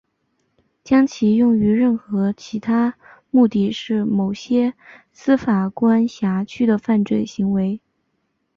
[0.83, 2.95] 将其用于任何其他
[3.29, 4.73] 目的是某些
[5.13, 7.79] 司法管辖区的犯罪行为。